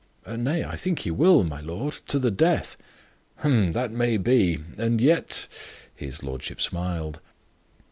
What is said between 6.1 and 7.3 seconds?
lordship smiled.